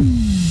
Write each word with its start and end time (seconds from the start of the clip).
음. 0.00 0.41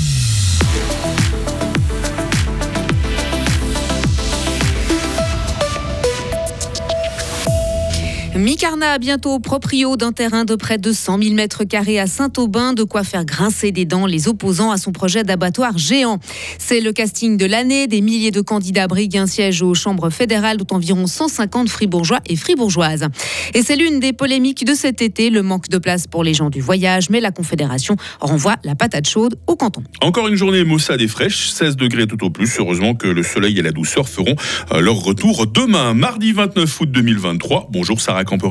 Micarna, 8.62 9.00
bientôt 9.00 9.39
proprio 9.39 9.98
d'un 9.98 10.12
terrain 10.12 10.46
de 10.46 10.54
près 10.54 10.78
de 10.78 10.92
100 10.92 11.23
000 11.23 11.34
mètres 11.34 11.63
carrés 11.63 12.00
à 12.00 12.05
Saint-Aubin, 12.05 12.73
de 12.73 12.84
quoi 12.84 13.04
faire 13.04 13.26
grincer 13.26 13.71
des 13.71 13.86
dents 13.86 14.05
les 14.05 14.28
opposants 14.28 14.70
à 14.70 14.78
son 14.78 14.91
projet 14.91 15.23
d'abattoir 15.23 15.80
géant. 15.80 16.20
C'est 16.59 16.80
le 16.80 16.91
casting 16.91 17.38
de 17.38 17.48
l'année. 17.48 17.88
Des 17.88 18.02
milliers 18.02 18.30
de 18.30 18.41
candidats 18.41 18.86
briguent 18.86 19.18
un 19.18 19.26
siège 19.26 19.63
aux 19.63 19.73
chambres 19.73 20.12
fédérales, 20.12 20.58
dont 20.58 20.76
environ 20.76 21.08
150 21.08 21.70
fribourgeois 21.70 22.20
et 22.27 22.36
fribourgeoises. 22.36 23.08
Et 23.55 23.63
c'est 23.63 23.76
l'une 23.76 24.00
des 24.00 24.13
polémiques 24.13 24.64
de 24.64 24.75
cet 24.75 25.02
été, 25.02 25.32
le 25.32 25.41
manque 25.41 25.70
de 25.70 25.80
place 25.80 26.05
pour 26.05 26.23
les 26.23 26.36
gens 26.36 26.52
du 26.52 26.62
voyage, 26.62 27.09
mais 27.09 27.20
la 27.20 27.32
Confédération 27.32 27.96
renvoie 28.20 28.57
la 28.64 28.75
patate 28.75 29.09
chaude 29.09 29.39
au 29.48 29.55
canton. 29.55 29.82
Encore 30.04 30.28
une 30.28 30.36
journée 30.36 30.64
maussade 30.64 31.02
et 31.02 31.07
fraîche, 31.07 31.49
16 31.49 31.77
degrés 31.77 32.05
tout 32.05 32.23
au 32.23 32.30
plus. 32.30 32.59
Heureusement 32.59 32.93
que 32.93 33.07
le 33.07 33.23
soleil 33.23 33.57
et 33.57 33.63
la 33.63 33.71
douceur 33.71 34.07
feront 34.07 34.35
euh, 34.71 34.82
leur 34.82 34.98
retour 34.98 35.48
demain, 35.48 35.96
mardi 35.96 36.32
29 36.32 36.82
août 36.82 36.91
2023. 36.91 37.70
Bonjour 37.71 37.99
Sarah 37.99 38.23
Camporini. 38.23 38.51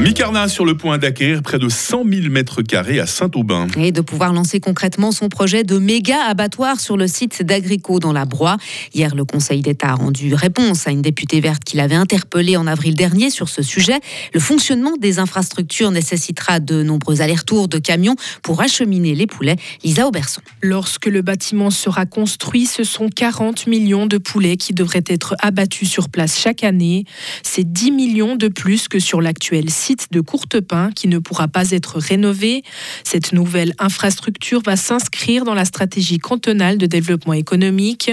Micarna 0.00 0.46
sur 0.46 0.64
le 0.64 0.76
point 0.76 0.96
d'acquérir 0.96 1.42
près 1.42 1.58
de 1.58 1.68
100 1.68 2.04
000 2.08 2.28
mètres 2.28 2.62
carrés 2.62 3.00
à 3.00 3.06
Saint-Aubin. 3.06 3.66
Et 3.76 3.90
de 3.90 4.00
pouvoir 4.00 4.32
lancer 4.32 4.60
concrètement 4.60 5.10
son 5.10 5.28
projet 5.28 5.64
de 5.64 5.76
méga 5.76 6.22
abattoir 6.28 6.78
sur 6.78 6.96
le 6.96 7.08
site 7.08 7.42
d'Agrico 7.42 7.98
dans 7.98 8.12
la 8.12 8.24
Broye. 8.24 8.58
Hier, 8.94 9.16
le 9.16 9.24
Conseil 9.24 9.60
d'État 9.60 9.88
a 9.88 9.94
rendu 9.94 10.34
réponse 10.34 10.86
à 10.86 10.92
une 10.92 11.02
députée 11.02 11.40
verte 11.40 11.64
qui 11.64 11.76
l'avait 11.76 11.96
interpellée 11.96 12.56
en 12.56 12.68
avril 12.68 12.94
dernier 12.94 13.30
sur 13.30 13.48
ce 13.48 13.60
sujet. 13.62 13.98
Le 14.34 14.38
fonctionnement 14.38 14.96
des 15.00 15.18
infrastructures 15.18 15.90
nécessitera 15.90 16.60
de 16.60 16.84
nombreux 16.84 17.20
allers-retours 17.20 17.66
de 17.66 17.78
camions 17.78 18.14
pour 18.44 18.60
acheminer 18.60 19.16
les 19.16 19.26
poulets. 19.26 19.56
Lisa 19.82 20.06
Auberson. 20.06 20.42
Lorsque 20.62 21.06
le 21.06 21.22
bâtiment 21.22 21.70
sera 21.70 22.06
construit, 22.06 22.66
ce 22.66 22.84
sont 22.84 23.08
40 23.08 23.66
millions 23.66 24.06
de 24.06 24.18
poulets 24.18 24.58
qui 24.58 24.74
devraient 24.74 25.04
être 25.08 25.34
abattus 25.40 25.90
sur 25.90 26.08
place 26.08 26.38
chaque 26.38 26.62
année. 26.62 27.04
C'est 27.42 27.64
10 27.64 27.90
millions 27.90 28.36
de 28.36 28.46
plus 28.46 28.86
que 28.86 29.00
sur 29.00 29.20
l'actuel 29.20 29.68
site 29.68 29.87
de 30.10 30.20
Courtepin 30.20 30.90
qui 30.94 31.08
ne 31.08 31.18
pourra 31.18 31.48
pas 31.48 31.70
être 31.70 31.98
rénové. 31.98 32.62
Cette 33.04 33.32
nouvelle 33.32 33.74
infrastructure 33.78 34.60
va 34.64 34.76
s'inscrire 34.76 35.44
dans 35.44 35.54
la 35.54 35.64
stratégie 35.64 36.18
cantonale 36.18 36.78
de 36.78 36.86
développement 36.86 37.32
économique. 37.32 38.10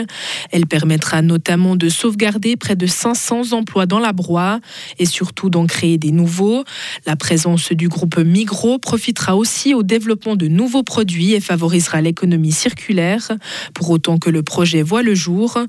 Elle 0.51 0.67
permettra 0.67 1.21
notamment 1.21 1.75
de 1.75 1.89
sauvegarder 1.89 2.55
près 2.55 2.75
de 2.75 2.87
500 2.87 3.51
emplois 3.51 3.85
dans 3.85 3.99
la 3.99 4.13
broie 4.13 4.59
et 4.99 5.05
surtout 5.05 5.49
d'en 5.49 5.65
créer 5.65 5.97
des 5.97 6.11
nouveaux. 6.11 6.63
La 7.05 7.15
présence 7.15 7.71
du 7.71 7.89
groupe 7.89 8.17
Migros 8.17 8.79
profitera 8.79 9.35
aussi 9.35 9.73
au 9.73 9.83
développement 9.83 10.35
de 10.35 10.47
nouveaux 10.47 10.83
produits 10.83 11.33
et 11.33 11.41
favorisera 11.41 12.01
l'économie 12.01 12.51
circulaire. 12.51 13.31
Pour 13.73 13.89
autant 13.89 14.17
que 14.17 14.29
le 14.29 14.43
projet 14.43 14.81
voit 14.81 15.03
le 15.03 15.15
jour, 15.15 15.59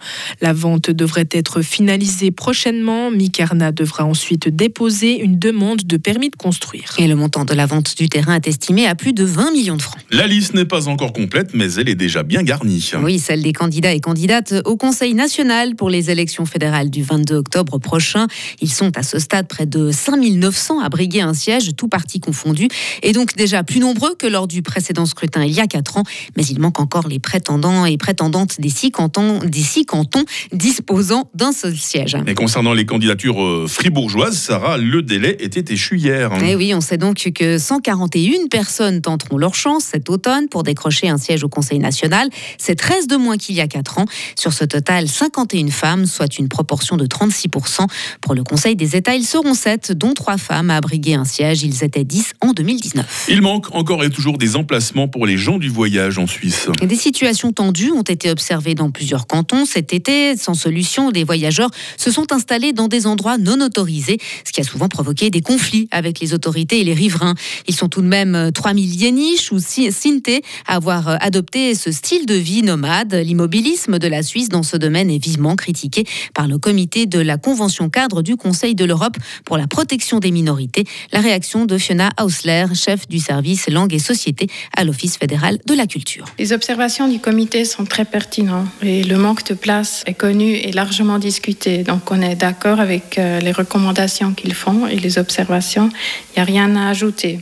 la 0.41 0.53
vente 0.53 0.91
devrait 0.91 1.29
être 1.33 1.63
finalisée 1.63 2.31
prochainement. 2.31 3.11
Micarna 3.11 3.73
devra 3.73 4.05
ensuite 4.05 4.49
déposer 4.49 5.21
une 5.21 5.39
demande 5.39 5.83
de 5.83 5.96
permis 5.99 6.31
de 6.31 6.37
construire. 6.37 6.95
Et 6.99 7.07
le 7.07 7.15
montant 7.15 7.45
de 7.45 7.55
la 7.55 7.67
vente 7.67 7.97
du 7.97 8.09
terrain 8.09 8.35
est 8.35 8.49
estimé 8.49 8.87
à 8.87 8.95
plus 8.95 9.13
de 9.13 9.25
20 9.25 9.53
millions 9.53 9.77
de 9.77 9.83
francs. 9.83 9.96
La 10.13 10.29
liste 10.29 10.55
n'est 10.55 10.65
pas 10.65 10.87
encore 10.87 11.13
complète, 11.13 11.51
mais 11.53 11.75
elle 11.75 11.89
est 11.89 11.97
déjà 11.97 12.23
bien 12.23 12.45
garnie. 12.45 12.93
Oui, 13.03 13.19
celle 13.19 13.43
des 13.43 13.53
candidats 13.53 13.93
et 13.93 13.99
candidates 13.99 14.55
au 14.65 14.77
Conseil 14.77 15.15
national 15.15 15.75
pour 15.75 15.91
les 15.91 16.13
élections 16.13 16.47
fédérales 16.47 16.91
du 16.91 17.03
22 17.03 17.35
octobre 17.35 17.79
prochain. 17.79 18.29
Ils 18.61 18.71
sont 18.71 18.97
à 18.97 19.03
ce 19.03 19.19
stade 19.19 19.49
près 19.49 19.67
de 19.67 19.91
5900 19.91 20.79
à 20.79 20.89
briguer 20.91 21.23
un 21.23 21.35
siège, 21.35 21.75
tout 21.77 21.89
parti 21.89 22.21
confondu, 22.21 22.69
et 23.03 23.13
donc 23.13 23.35
déjà 23.35 23.65
plus 23.65 23.81
nombreux 23.81 24.15
que 24.15 24.29
lors 24.29 24.47
du 24.47 24.63
précédent 24.63 25.07
scrutin 25.07 25.43
il 25.45 25.53
y 25.53 25.61
a 25.61 25.67
4 25.67 25.97
ans. 25.97 26.05
Mais 26.37 26.45
il 26.45 26.61
manque 26.61 26.79
encore 26.79 27.09
les 27.09 27.19
prétendants 27.19 27.85
et 27.85 27.99
prétendantes 27.99 28.61
des 28.61 28.71
six 28.71 28.93
cantons, 28.93 29.41
des 29.41 29.59
six 29.59 29.87
cantons 29.87 30.25
disposant 30.53 31.29
d'un 31.35 31.51
seul 31.51 31.77
siège. 31.77 32.17
Et 32.29 32.35
concernant 32.35 32.75
les 32.75 32.87
candidatures 32.87 33.43
euh, 33.43 33.67
fribourgeoises, 33.67 34.39
Sarah, 34.39 34.79
le 34.79 35.03
délai 35.03 35.37
était 35.41 35.73
échu 35.73 35.99
hier. 35.99 36.33
Et 36.45 36.53
eh 36.53 36.55
oui, 36.55 36.73
on 36.75 36.81
sait 36.81 36.97
donc 36.97 37.29
que 37.35 37.59
141 37.59 38.47
personnes 38.49 39.01
tenteront 39.01 39.37
leur 39.37 39.57
chance 39.57 39.96
cet 39.97 40.11
automne 40.11 40.49
pour 40.49 40.63
décrocher 40.63 41.09
un 41.09 41.17
siège 41.17 41.43
au 41.43 41.49
Conseil 41.49 41.79
national. 41.79 42.29
C'est 42.59 42.75
13 42.75 43.07
de 43.07 43.17
moins 43.17 43.39
qu'il 43.39 43.55
y 43.55 43.63
a 43.63 43.67
4 43.67 44.01
ans. 44.01 44.05
Sur 44.39 44.53
ce 44.53 44.65
total, 44.65 45.09
51 45.09 45.69
femmes, 45.69 46.05
soit 46.05 46.39
une 46.39 46.49
proportion 46.49 46.99
de 46.99 47.07
36%. 47.07 47.87
Pour 48.21 48.35
le 48.35 48.45
Conseil 48.45 48.77
des 48.77 48.95
États, 48.95 49.15
ils 49.15 49.25
seront 49.25 49.55
7, 49.55 49.93
dont 49.93 50.13
3 50.13 50.37
femmes 50.37 50.69
à 50.69 50.83
briguer 50.83 51.15
un 51.15 51.25
siège. 51.25 51.63
Ils 51.63 51.83
étaient 51.83 52.05
10 52.05 52.35
en 52.43 52.53
2019. 52.53 53.27
Il 53.31 53.41
manque 53.41 53.75
encore 53.75 54.05
et 54.05 54.11
toujours 54.11 54.37
des 54.37 54.55
emplacements 54.57 55.09
pour 55.09 55.25
les 55.25 55.39
gens 55.39 55.57
du 55.57 55.71
voyage 55.71 56.19
en 56.19 56.27
Suisse. 56.27 56.69
Des 56.83 56.97
situations 56.97 57.53
tendues 57.53 57.93
ont 57.93 58.03
été 58.03 58.31
observées 58.31 58.75
dans 58.75 58.91
plusieurs 58.91 59.27
cantons 59.27 59.65
cet 59.65 59.95
été. 59.95 60.37
Sans 60.37 60.53
solution, 60.53 61.11
des 61.11 61.25
voyageurs 61.25 61.71
se 61.97 62.11
sont 62.11 62.33
installés 62.35 62.75
dans 62.75 62.89
des 62.89 63.07
endroits 63.07 63.39
non 63.39 63.65
autorisés, 63.65 64.19
ce 64.45 64.53
qui 64.53 64.61
a 64.61 64.65
souvent 64.65 64.89
provoqué 64.89 65.31
des 65.31 65.41
conflits 65.41 65.89
avec 65.91 66.21
les 66.21 66.35
autorités 66.35 66.81
et 66.81 66.85
les 66.85 66.93
riverains. 66.93 67.35
Ils 67.67 67.75
sont 67.75 67.89
tout 67.89 68.03
de 68.03 68.09
même 68.09 68.51
3000 68.53 68.85
euh, 68.85 69.05
Yéniches 69.07 69.53
ou 69.53 69.59
Sinté 69.91 70.43
à 70.67 70.77
avoir 70.77 71.09
euh, 71.09 71.17
adopté 71.21 71.75
ce 71.75 71.93
style 71.93 72.27
de 72.27 72.35
vie 72.35 72.63
nomade. 72.63 73.15
L'immobilisme 73.15 73.99
de 73.99 74.09
la 74.09 74.23
Suisse 74.23 74.49
dans 74.49 74.63
ce 74.63 74.77
domaine 74.77 75.11
est 75.11 75.23
vivement 75.23 75.57
critiqué 75.57 76.05
par 76.35 76.49
le 76.49 76.59
comité 76.59 77.07
de 77.07 77.19
la 77.19 77.37
Convention 77.37 77.89
cadre 77.89 78.23
du 78.23 78.37
Conseil 78.37 78.75
de 78.75 78.85
l'Europe 78.85 79.17
pour 79.45 79.57
la 79.57 79.67
protection 79.67 80.19
des 80.19 80.31
minorités. 80.31 80.85
La 81.13 81.21
réaction 81.21 81.65
de 81.65 81.79
Fiona 81.79 82.11
Hausler, 82.21 82.67
chef 82.75 83.09
du 83.09 83.19
service 83.19 83.69
langue 83.69 83.95
et 83.95 83.99
société 83.99 84.49
à 84.77 84.85
l'Office 84.85 85.17
fédéral 85.17 85.59
de 85.67 85.75
la 85.75 85.87
culture. 85.87 86.25
Les 86.39 86.53
observations 86.53 87.09
du 87.09 87.19
comité 87.19 87.65
sont 87.65 87.85
très 87.85 88.05
pertinentes 88.05 88.69
et 88.83 89.05
le 89.05 89.17
manque 89.17 89.45
de 89.49 89.55
place 89.55 90.03
est 90.07 90.15
connu 90.15 90.55
et 90.55 90.73
largement 90.73 91.19
discuté. 91.19 91.83
Donc 91.83 92.11
on 92.11 92.21
est 92.21 92.37
d'accord 92.37 92.81
avec 92.81 93.19
euh, 93.19 93.41
les 93.41 93.53
recommandations 93.53 94.33
qu'ils 94.33 94.55
font 94.55 94.87
et 94.87 94.97
les 94.97 95.19
observations 95.19 95.57
il 95.77 96.37
n'y 96.37 96.43
a 96.43 96.45
rien 96.45 96.77
à 96.77 96.89
ajouter. 96.89 97.41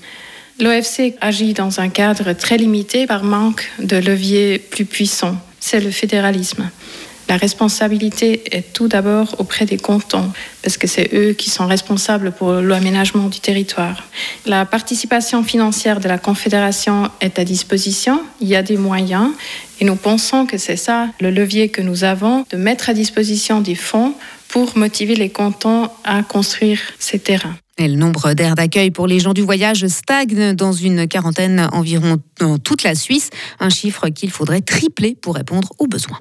L'OFC 0.61 1.15
agit 1.21 1.53
dans 1.53 1.81
un 1.81 1.89
cadre 1.89 2.33
très 2.33 2.57
limité 2.57 3.07
par 3.07 3.25
manque 3.25 3.69
de 3.81 3.97
leviers 3.97 4.59
plus 4.59 4.85
puissants. 4.85 5.37
C'est 5.59 5.81
le 5.81 5.91
fédéralisme. 5.91 6.71
La 7.29 7.37
responsabilité 7.37 8.43
est 8.55 8.73
tout 8.73 8.87
d'abord 8.87 9.35
auprès 9.39 9.65
des 9.65 9.79
cantons, 9.79 10.31
parce 10.63 10.77
que 10.77 10.87
c'est 10.87 11.11
eux 11.15 11.33
qui 11.33 11.49
sont 11.49 11.67
responsables 11.67 12.33
pour 12.33 12.53
l'aménagement 12.53 13.29
du 13.29 13.41
territoire. 13.41 14.05
La 14.45 14.67
participation 14.67 15.43
financière 15.43 16.01
de 16.01 16.09
la 16.09 16.19
Confédération 16.19 17.11
est 17.21 17.39
à 17.39 17.45
disposition, 17.45 18.23
il 18.41 18.49
y 18.49 18.57
a 18.57 18.63
des 18.63 18.77
moyens, 18.77 19.31
et 19.81 19.85
nous 19.85 19.97
pensons 19.97 20.45
que 20.45 20.59
c'est 20.59 20.77
ça 20.77 21.09
le 21.19 21.31
levier 21.31 21.71
que 21.71 21.81
nous 21.81 22.05
avons, 22.05 22.45
de 22.51 22.57
mettre 22.59 22.91
à 22.91 22.95
disposition 22.95 23.61
des 23.61 23.75
fonds 23.75 24.15
pour 24.49 24.77
motiver 24.77 25.15
les 25.15 25.31
cantons 25.31 25.89
à 26.05 26.23
construire 26.23 26.81
ces 26.99 27.19
terrains. 27.19 27.57
Et 27.77 27.89
le 27.89 27.97
nombre 27.97 28.35
d'aires 28.35 28.55
d'accueil 28.55 28.91
pour 28.93 29.09
les 29.09 29.19
gens 29.19 29.33
du 29.33 29.43
voyage 29.43 29.87
stagne 29.89 30.55
dans 30.55 30.73
une 30.73 31.09
quarantaine 31.09 31.69
environ 31.73 32.19
dans 32.39 32.59
toute 32.59 32.85
la 32.85 32.95
Suisse, 32.95 33.31
un 33.59 33.69
chiffre 33.69 34.09
qu'il 34.11 34.31
faudrait 34.31 34.61
tripler 34.61 35.17
pour 35.21 35.35
répondre 35.35 35.73
aux 35.79 35.89
besoins. 35.89 36.19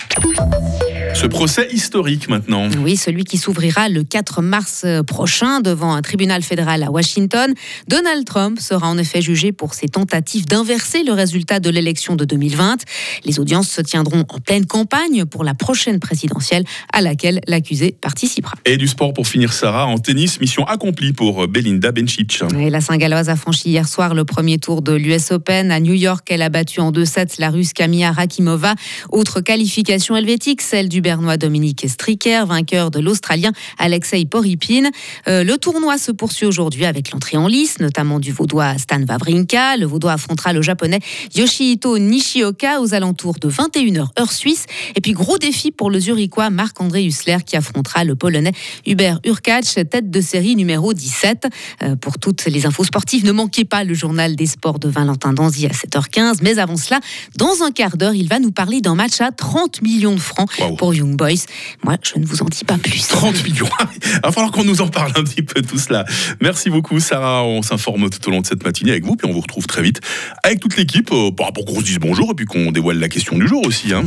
Ce 1.14 1.28
procès 1.28 1.68
historique 1.72 2.28
maintenant. 2.28 2.68
Oui, 2.80 2.98
celui 2.98 3.24
qui 3.24 3.38
s'ouvrira 3.38 3.88
le 3.88 4.04
4 4.04 4.42
mars 4.42 4.86
prochain 5.06 5.62
devant 5.62 5.94
un 5.94 6.02
tribunal 6.02 6.42
fédéral 6.42 6.82
à 6.82 6.90
Washington. 6.90 7.54
Donald 7.88 8.26
Trump 8.26 8.60
sera 8.60 8.88
en 8.88 8.98
effet 8.98 9.22
jugé 9.22 9.52
pour 9.52 9.76
ses 9.76 9.88
tentatives 9.88 10.48
d'inverser 10.48 11.04
le 11.04 11.14
résultat 11.14 11.60
de 11.60 11.70
l'élection 11.70 12.16
de 12.16 12.26
2020. 12.26 12.84
Les 13.26 13.40
audiences 13.40 13.70
se 13.70 13.82
tiendront 13.82 14.26
en 14.28 14.40
pleine 14.40 14.66
campagne 14.66 15.26
pour 15.26 15.44
la 15.44 15.54
prochaine 15.54 16.00
présidentielle 16.00 16.64
à 16.92 17.02
laquelle 17.02 17.42
l'accusé 17.48 17.96
participera. 18.02 18.56
Et 18.66 18.78
du 18.78 18.88
sport 18.88 19.14
pour 19.14 19.28
finir, 19.28 19.54
Sarah, 19.54 19.86
en 19.86 20.00
tennis, 20.00 20.42
mission 20.42 20.66
accomplie 20.66 21.14
pour 21.14 21.48
Belinda 21.48 21.92
Bencic. 21.92 22.42
Et 22.60 22.72
la 22.72 22.82
Saint-Galloise 22.82 23.30
a 23.30 23.36
franchi 23.36 23.70
hier 23.70 23.88
soir 23.88 24.16
le 24.16 24.26
premier 24.26 24.58
tour 24.58 24.82
de 24.82 24.94
l'US 24.94 25.32
Open 25.32 25.72
à 25.72 25.80
New 25.80 25.94
York. 25.94 26.28
Elle 26.32 26.42
a 26.42 26.50
battu 26.50 26.80
en 26.82 26.92
2-7 26.92 27.36
la 27.40 27.52
Russe 27.52 27.74
Kamia 27.74 28.12
Rakimova. 28.12 28.74
Autre 29.12 29.42
qualification 29.42 30.16
helvétique, 30.16 30.62
celle 30.62 30.90
du 30.90 31.03
Bernois 31.04 31.38
Dominique 31.38 31.86
Stricker, 31.88 32.48
vainqueur 32.48 32.90
de 32.90 33.00
l'Australien 33.00 33.52
Alexei 33.78 34.26
Poripin. 34.26 34.90
Euh, 35.28 35.44
le 35.44 35.58
tournoi 35.58 36.00
se 36.00 36.12
poursuit 36.12 36.48
aujourd'hui 36.48 36.86
avec 36.86 37.12
l'entrée 37.12 37.38
en 37.38 37.48
lice, 37.48 37.80
notamment 37.80 38.20
du 38.20 38.32
Vaudois 38.32 38.78
Stan 38.80 39.02
Wawrinka. 39.08 39.78
Le 39.78 39.86
Vaudois 39.86 40.14
affrontera 40.14 40.54
le 40.54 40.62
Japonais 40.62 41.02
Yoshihito 41.36 42.00
Nishioka 42.00 42.82
aux 42.82 42.94
alentours 42.94 43.36
de 43.40 43.50
21h 43.50 44.08
heure 44.20 44.32
suisse. 44.32 44.66
Et 44.96 45.02
puis 45.02 45.12
gros 45.12 45.38
défi 45.38 45.72
pour 45.72 45.92
le 45.92 46.00
Zurichois 46.00 46.50
Marc-André 46.50 47.04
Hussler 47.04 47.38
qui 47.46 47.58
affrontera 47.58 48.06
le 48.06 48.16
Polonais 48.16 48.54
Hubert 48.88 49.20
Urkacz, 49.26 49.76
tête 49.90 50.10
de 50.10 50.22
série 50.22 50.56
numéro 50.56 50.94
17. 50.94 51.48
Euh, 51.84 51.96
pour 51.98 52.18
toutes 52.18 52.46
les 52.46 52.66
infos 52.66 52.86
sportives, 52.86 53.26
ne 53.26 53.34
manquez 53.34 53.66
pas 53.66 53.84
le 53.84 53.94
journal 53.94 54.38
des 54.38 54.46
sports 54.46 54.80
de 54.80 54.88
Valentin 54.88 55.34
Danzy 55.34 55.66
à 55.66 55.72
7h15. 55.72 56.38
Mais 56.42 56.60
avant 56.60 56.78
cela, 56.78 57.02
dans 57.36 57.62
un 57.62 57.72
quart 57.72 57.98
d'heure, 57.98 58.16
il 58.16 58.30
va 58.30 58.40
nous 58.40 58.52
parler 58.52 58.80
d'un 58.80 58.96
match 58.96 59.20
à 59.20 59.32
30 59.32 59.82
millions 59.82 60.16
de 60.16 60.20
francs 60.20 60.50
pour 60.78 60.93
aux 60.94 60.96
Young 60.96 61.16
Boys. 61.16 61.46
Moi, 61.84 61.98
je 62.02 62.20
ne 62.20 62.26
vous 62.26 62.42
en 62.42 62.46
dis 62.46 62.64
pas 62.64 62.78
plus. 62.78 63.08
30 63.08 63.44
millions. 63.44 63.68
Il 64.04 64.22
va 64.24 64.32
falloir 64.32 64.52
qu'on 64.52 64.64
nous 64.64 64.82
en 64.82 64.88
parle 64.88 65.12
un 65.16 65.24
petit 65.24 65.42
peu 65.42 65.62
tout 65.62 65.78
cela. 65.78 66.06
Merci 66.42 66.70
beaucoup, 66.70 67.00
Sarah. 67.00 67.44
On 67.44 67.62
s'informe 67.62 68.10
tout 68.10 68.28
au 68.28 68.32
long 68.32 68.42
de 68.42 68.46
cette 68.46 68.64
matinée 68.64 68.92
avec 68.92 69.06
vous, 69.06 69.16
puis 69.16 69.28
on 69.28 69.34
vous 69.34 69.42
retrouve 69.42 69.68
très 69.68 69.82
vite 69.82 70.00
avec 70.44 70.60
toute 70.60 70.78
l'équipe 70.78 71.12
euh, 71.12 71.32
pour 71.32 71.66
qu'on 71.66 71.80
se 71.80 71.86
dise 71.86 72.00
bonjour 72.00 72.32
et 72.32 72.34
puis 72.34 72.46
qu'on 72.46 72.72
dévoile 72.72 73.00
la 73.00 73.10
question 73.10 73.38
du 73.38 73.48
jour 73.48 73.66
aussi. 73.66 73.94
Hein. 73.94 74.04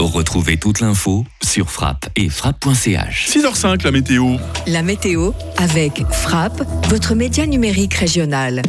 Retrouvez 0.00 0.56
toute 0.56 0.80
l'info 0.80 1.24
sur 1.42 1.70
frappe 1.70 2.08
et 2.16 2.28
frappe.ch. 2.28 3.28
6h05, 3.28 3.84
la 3.84 3.90
météo. 3.90 4.36
La 4.66 4.82
météo 4.82 5.32
avec 5.56 6.02
Frappe, 6.10 6.62
votre 6.88 7.14
média 7.14 7.46
numérique 7.46 7.94
régional. 7.94 8.62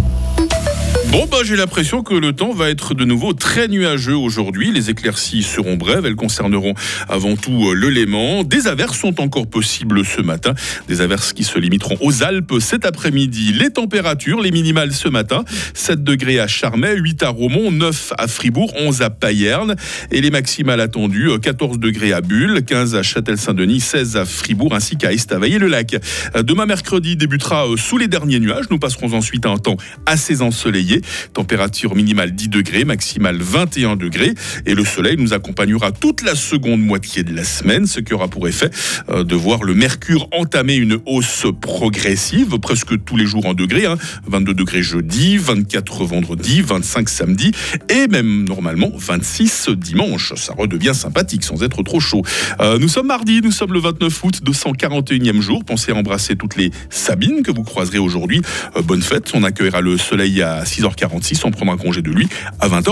Bon, 1.11 1.27
bah, 1.31 1.37
j'ai 1.43 1.55
l'impression 1.55 2.03
que 2.03 2.13
le 2.13 2.33
temps 2.33 2.51
va 2.51 2.69
être 2.69 2.93
de 2.93 3.05
nouveau 3.05 3.33
très 3.33 3.67
nuageux 3.67 4.15
aujourd'hui. 4.15 4.71
Les 4.71 4.89
éclaircies 4.89 5.43
seront 5.43 5.77
brèves. 5.77 6.05
Elles 6.05 6.15
concerneront 6.15 6.73
avant 7.07 7.35
tout 7.35 7.69
euh, 7.69 7.73
le 7.73 7.89
Léman. 7.89 8.43
Des 8.43 8.67
averses 8.67 8.99
sont 8.99 9.21
encore 9.21 9.47
possibles 9.47 10.03
ce 10.03 10.21
matin. 10.21 10.53
Des 10.87 11.01
averses 11.01 11.31
qui 11.31 11.43
se 11.43 11.57
limiteront 11.59 11.97
aux 12.01 12.23
Alpes 12.23 12.55
cet 12.59 12.85
après-midi. 12.85 13.53
Les 13.53 13.69
températures, 13.69 14.41
les 14.41 14.51
minimales 14.51 14.91
ce 14.91 15.07
matin. 15.07 15.45
7 15.73 16.03
degrés 16.03 16.39
à 16.39 16.47
Charmey, 16.47 16.95
8 16.95 17.23
à 17.23 17.29
Romont, 17.29 17.71
9 17.71 18.13
à 18.17 18.27
Fribourg, 18.27 18.73
11 18.77 19.01
à 19.01 19.09
Payerne. 19.09 19.75
Et 20.11 20.21
les 20.21 20.31
maximales 20.31 20.81
attendues, 20.81 21.29
14 21.41 21.75
euh, 21.75 21.79
degrés 21.79 22.13
à 22.13 22.21
Bulle, 22.21 22.63
15 22.65 22.95
à 22.95 23.03
Châtel-Saint-Denis, 23.03 23.79
16 23.79 24.17
à 24.17 24.25
Fribourg, 24.25 24.73
ainsi 24.73 24.97
qu'à 24.97 25.13
Estavayer-le-Lac. 25.13 25.97
Euh, 26.35 26.43
demain 26.43 26.65
mercredi 26.65 27.15
débutera 27.15 27.65
sous 27.77 27.97
les 27.97 28.07
derniers 28.07 28.39
nuages. 28.39 28.65
Nous 28.69 28.79
passerons 28.79 29.13
ensuite 29.13 29.45
à 29.45 29.49
un 29.49 29.57
temps 29.57 29.77
assez 30.05 30.41
ensoleillé. 30.41 30.94
Température 31.33 31.95
minimale 31.95 32.31
10 32.31 32.49
degrés, 32.49 32.85
maximale 32.85 33.37
21 33.41 33.95
degrés. 33.95 34.33
Et 34.65 34.75
le 34.75 34.85
soleil 34.85 35.17
nous 35.17 35.33
accompagnera 35.33 35.91
toute 35.91 36.23
la 36.23 36.35
seconde 36.35 36.81
moitié 36.81 37.23
de 37.23 37.33
la 37.33 37.43
semaine, 37.43 37.85
ce 37.85 37.99
qui 37.99 38.13
aura 38.13 38.27
pour 38.27 38.47
effet 38.47 38.69
euh, 39.09 39.23
de 39.23 39.35
voir 39.35 39.63
le 39.63 39.73
mercure 39.73 40.27
entamer 40.31 40.75
une 40.75 40.99
hausse 41.05 41.45
progressive, 41.61 42.57
presque 42.59 43.03
tous 43.03 43.17
les 43.17 43.25
jours 43.25 43.45
en 43.45 43.53
degrés. 43.53 43.85
Hein, 43.85 43.97
22 44.27 44.53
degrés 44.53 44.83
jeudi, 44.83 45.37
24 45.37 46.05
vendredi, 46.05 46.61
25 46.61 47.09
samedi 47.09 47.51
et 47.89 48.07
même 48.07 48.45
normalement 48.45 48.91
26 48.95 49.69
dimanche. 49.69 50.33
Ça 50.35 50.53
redevient 50.57 50.93
sympathique 50.93 51.43
sans 51.43 51.63
être 51.63 51.83
trop 51.83 51.99
chaud. 51.99 52.21
Euh, 52.59 52.77
nous 52.79 52.87
sommes 52.87 53.07
mardi, 53.07 53.41
nous 53.41 53.51
sommes 53.51 53.73
le 53.73 53.79
29 53.79 54.23
août, 54.23 54.41
241e 54.43 55.41
jour. 55.41 55.63
Pensez 55.63 55.91
à 55.91 55.95
embrasser 55.95 56.35
toutes 56.35 56.55
les 56.55 56.71
Sabines 56.89 57.43
que 57.43 57.51
vous 57.51 57.63
croiserez 57.63 57.99
aujourd'hui. 57.99 58.41
Euh, 58.75 58.81
bonne 58.81 59.01
fête, 59.01 59.31
on 59.33 59.43
accueillera 59.43 59.81
le 59.81 59.97
soleil 59.97 60.41
à 60.41 60.63
6h. 60.63 60.84
10h46, 60.85 61.41
on 61.45 61.51
prendra 61.51 61.77
congé 61.77 62.01
de 62.01 62.09
lui 62.09 62.27
à 62.59 62.67
20h. 62.67 62.83